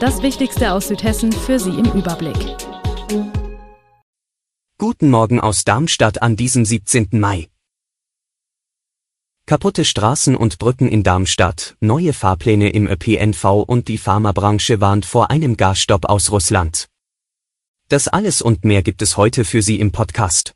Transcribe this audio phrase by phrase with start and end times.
[0.00, 2.36] Das Wichtigste aus Südhessen für Sie im Überblick.
[4.78, 7.08] Guten Morgen aus Darmstadt an diesem 17.
[7.12, 7.48] Mai.
[9.46, 15.32] Kaputte Straßen und Brücken in Darmstadt, neue Fahrpläne im ÖPNV und die Pharmabranche warnt vor
[15.32, 16.86] einem Gasstopp aus Russland.
[17.88, 20.54] Das alles und mehr gibt es heute für Sie im Podcast.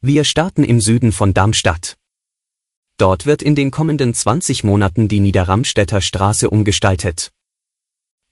[0.00, 1.98] Wir starten im Süden von Darmstadt.
[2.98, 7.30] Dort wird in den kommenden 20 Monaten die Niederramstädter Straße umgestaltet.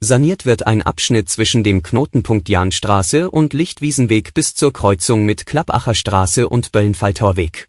[0.01, 5.95] Saniert wird ein Abschnitt zwischen dem Knotenpunkt Jahnstraße und Lichtwiesenweg bis zur Kreuzung mit Klappacher
[5.95, 7.69] Straße und Böllenfalltorweg.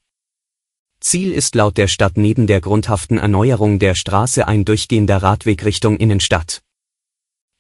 [1.02, 5.98] Ziel ist laut der Stadt neben der grundhaften Erneuerung der Straße ein durchgehender Radweg Richtung
[5.98, 6.62] Innenstadt.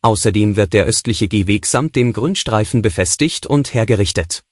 [0.02, 4.44] Außerdem wird der östliche Gehweg samt dem Grünstreifen befestigt und hergerichtet.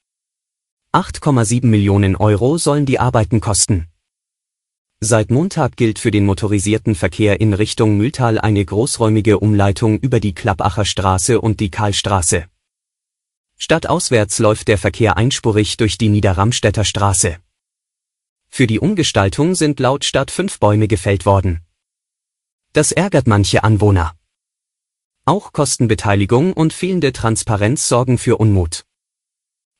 [0.92, 3.88] 8,7 Millionen Euro sollen die Arbeiten kosten.
[5.06, 10.32] Seit Montag gilt für den motorisierten Verkehr in Richtung Mühltal eine großräumige Umleitung über die
[10.32, 12.46] Klappacher Straße und die Karlstraße.
[13.58, 17.36] Stadtauswärts läuft der Verkehr einspurig durch die Niederramstädter Straße.
[18.48, 21.60] Für die Umgestaltung sind laut Stadt fünf Bäume gefällt worden.
[22.72, 24.14] Das ärgert manche Anwohner.
[25.26, 28.86] Auch Kostenbeteiligung und fehlende Transparenz sorgen für Unmut.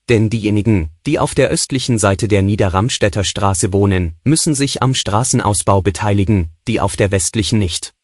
[0.09, 5.81] Denn diejenigen, die auf der östlichen Seite der Niederramstädter Straße wohnen, müssen sich am Straßenausbau
[5.81, 7.95] beteiligen, die auf der westlichen nicht.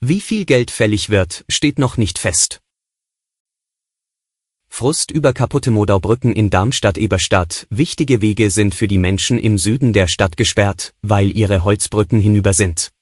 [0.00, 2.60] Wie viel Geld fällig wird, steht noch nicht fest.
[4.68, 7.66] Frust über kaputte Modaubrücken in Darmstadt-Eberstadt.
[7.70, 12.52] Wichtige Wege sind für die Menschen im Süden der Stadt gesperrt, weil ihre Holzbrücken hinüber
[12.52, 12.92] sind.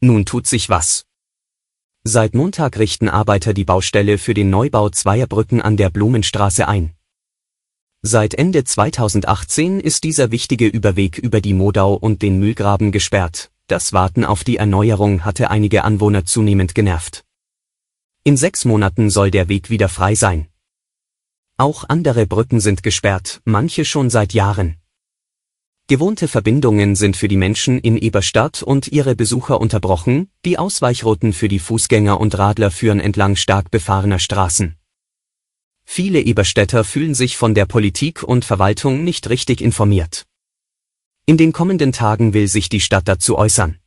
[0.00, 1.04] Nun tut sich was.
[2.04, 6.94] Seit Montag richten Arbeiter die Baustelle für den Neubau zweier Brücken an der Blumenstraße ein.
[8.02, 13.50] Seit Ende 2018 ist dieser wichtige Überweg über die Modau und den Mühlgraben gesperrt.
[13.66, 17.24] Das Warten auf die Erneuerung hatte einige Anwohner zunehmend genervt.
[18.22, 20.46] In sechs Monaten soll der Weg wieder frei sein.
[21.56, 24.76] Auch andere Brücken sind gesperrt, manche schon seit Jahren.
[25.88, 31.48] Gewohnte Verbindungen sind für die Menschen in Eberstadt und ihre Besucher unterbrochen, die Ausweichrouten für
[31.48, 34.77] die Fußgänger und Radler führen entlang stark befahrener Straßen.
[35.90, 40.26] Viele Eberstädter fühlen sich von der Politik und Verwaltung nicht richtig informiert.
[41.24, 43.78] In den kommenden Tagen will sich die Stadt dazu äußern.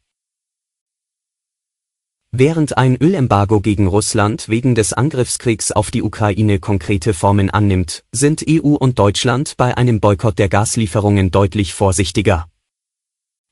[2.32, 8.44] Während ein Ölembargo gegen Russland wegen des Angriffskriegs auf die Ukraine konkrete Formen annimmt, sind
[8.50, 12.50] EU und Deutschland bei einem Boykott der Gaslieferungen deutlich vorsichtiger.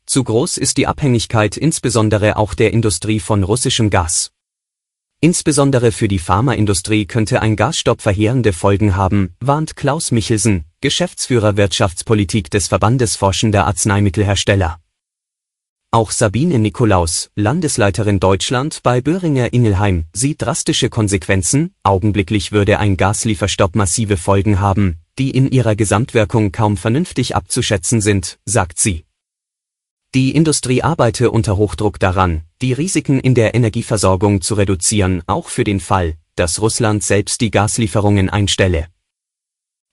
[0.07, 4.31] Zu groß ist die Abhängigkeit insbesondere auch der Industrie von russischem Gas.
[5.21, 12.49] Insbesondere für die Pharmaindustrie könnte ein Gasstopp verheerende Folgen haben, warnt Klaus Michelsen, Geschäftsführer Wirtschaftspolitik
[12.49, 14.79] des Verbandes Forschender Arzneimittelhersteller.
[15.91, 23.75] Auch Sabine Nikolaus, Landesleiterin Deutschland bei Böhringer Ingelheim, sieht drastische Konsequenzen, augenblicklich würde ein Gaslieferstopp
[23.75, 29.03] massive Folgen haben, die in ihrer Gesamtwirkung kaum vernünftig abzuschätzen sind, sagt sie.
[30.15, 35.63] Die Industrie arbeite unter Hochdruck daran, die Risiken in der Energieversorgung zu reduzieren, auch für
[35.63, 38.87] den Fall, dass Russland selbst die Gaslieferungen einstelle.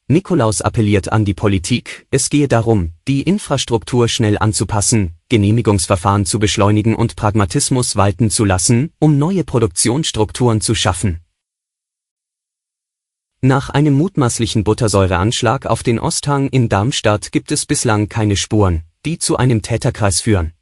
[0.09, 6.95] Nikolaus appelliert an die Politik, es gehe darum, die Infrastruktur schnell anzupassen, Genehmigungsverfahren zu beschleunigen
[6.95, 11.21] und Pragmatismus walten zu lassen, um neue Produktionsstrukturen zu schaffen.
[13.43, 19.19] Nach einem mutmaßlichen Buttersäureanschlag auf den Osthang in Darmstadt gibt es bislang keine Spuren, die
[19.19, 20.53] zu einem Täterkreis führen.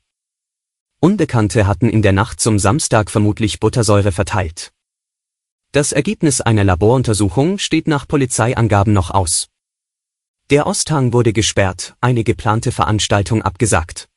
[1.00, 4.72] Unbekannte hatten in der Nacht zum Samstag vermutlich Buttersäure verteilt.
[5.73, 9.49] Das Ergebnis einer Laboruntersuchung steht nach Polizeiangaben noch aus.
[10.50, 14.08] Der Osthang wurde gesperrt, eine geplante Veranstaltung abgesagt.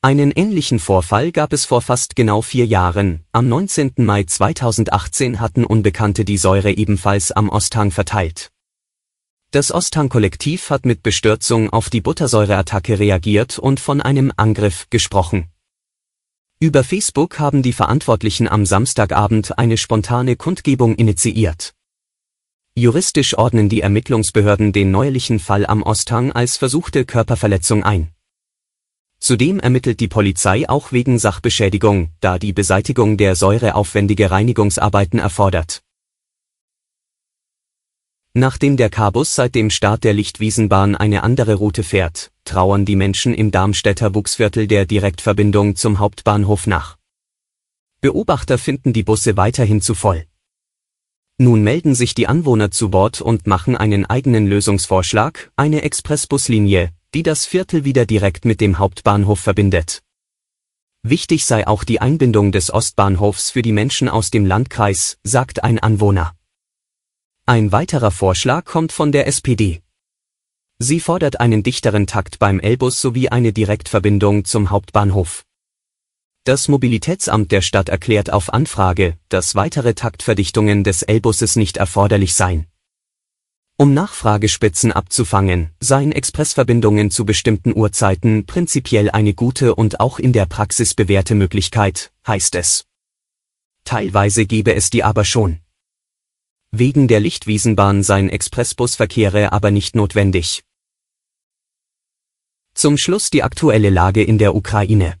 [0.00, 3.24] Einen ähnlichen Vorfall gab es vor fast genau vier Jahren.
[3.32, 3.92] Am 19.
[3.98, 8.50] Mai 2018 hatten Unbekannte die Säure ebenfalls am Osthang verteilt.
[9.52, 15.48] Das Osthang-Kollektiv hat mit Bestürzung auf die Buttersäureattacke reagiert und von einem Angriff gesprochen.
[16.58, 21.74] Über Facebook haben die Verantwortlichen am Samstagabend eine spontane Kundgebung initiiert.
[22.74, 28.10] Juristisch ordnen die Ermittlungsbehörden den neuerlichen Fall am Osthang als versuchte Körperverletzung ein.
[29.18, 35.82] Zudem ermittelt die Polizei auch wegen Sachbeschädigung, da die Beseitigung der Säure aufwendige Reinigungsarbeiten erfordert.
[38.38, 43.32] Nachdem der Kabus seit dem Start der Lichtwiesenbahn eine andere Route fährt, trauern die Menschen
[43.32, 46.98] im Darmstädter Buchsviertel der Direktverbindung zum Hauptbahnhof nach.
[48.02, 50.26] Beobachter finden die Busse weiterhin zu voll.
[51.38, 57.22] Nun melden sich die Anwohner zu Wort und machen einen eigenen Lösungsvorschlag, eine Expressbuslinie, die
[57.22, 60.02] das Viertel wieder direkt mit dem Hauptbahnhof verbindet.
[61.02, 65.78] Wichtig sei auch die Einbindung des Ostbahnhofs für die Menschen aus dem Landkreis, sagt ein
[65.78, 66.35] Anwohner.
[67.48, 69.80] Ein weiterer Vorschlag kommt von der SPD.
[70.80, 75.44] Sie fordert einen dichteren Takt beim Elbus sowie eine Direktverbindung zum Hauptbahnhof.
[76.42, 82.66] Das Mobilitätsamt der Stadt erklärt auf Anfrage, dass weitere Taktverdichtungen des Elbusses nicht erforderlich seien.
[83.76, 90.46] Um Nachfragespitzen abzufangen, seien Expressverbindungen zu bestimmten Uhrzeiten prinzipiell eine gute und auch in der
[90.46, 92.86] Praxis bewährte Möglichkeit, heißt es.
[93.84, 95.60] Teilweise gebe es die aber schon.
[96.72, 100.64] Wegen der Lichtwiesenbahn seien Expressbusverkehre aber nicht notwendig.
[102.74, 105.14] Zum Schluss die aktuelle Lage in der Ukraine.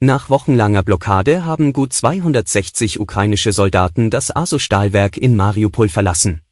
[0.00, 6.42] Nach wochenlanger Blockade haben gut 260 ukrainische Soldaten das Aso-Stahlwerk in Mariupol verlassen.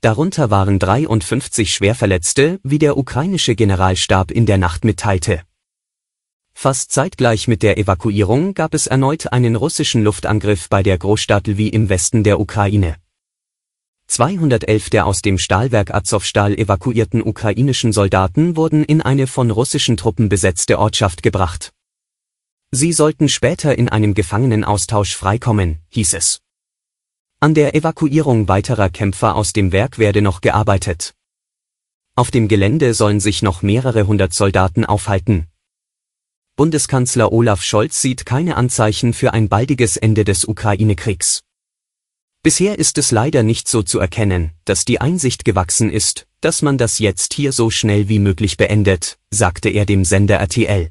[0.00, 5.42] Darunter waren 53 Schwerverletzte, wie der ukrainische Generalstab in der Nacht mitteilte.
[6.60, 11.72] Fast zeitgleich mit der Evakuierung gab es erneut einen russischen Luftangriff bei der Großstadt Lviv
[11.72, 12.96] im Westen der Ukraine.
[14.08, 20.28] 211 der aus dem Stahlwerk Azovstal evakuierten ukrainischen Soldaten wurden in eine von russischen Truppen
[20.28, 21.72] besetzte Ortschaft gebracht.
[22.72, 26.40] Sie sollten später in einem Gefangenenaustausch freikommen, hieß es.
[27.38, 31.14] An der Evakuierung weiterer Kämpfer aus dem Werk werde noch gearbeitet.
[32.16, 35.46] Auf dem Gelände sollen sich noch mehrere hundert Soldaten aufhalten,
[36.58, 41.44] Bundeskanzler Olaf Scholz sieht keine Anzeichen für ein baldiges Ende des Ukraine-Kriegs.
[42.42, 46.76] Bisher ist es leider nicht so zu erkennen, dass die Einsicht gewachsen ist, dass man
[46.76, 50.90] das jetzt hier so schnell wie möglich beendet, sagte er dem Sender RTL.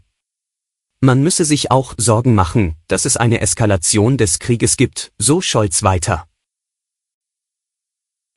[1.02, 5.84] Man müsse sich auch Sorgen machen, dass es eine Eskalation des Krieges gibt, so Scholz
[5.84, 6.30] weiter.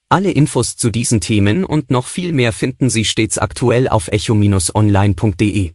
[0.08, 5.74] Alle Infos zu diesen Themen und noch viel mehr finden Sie stets aktuell auf echo-online.de.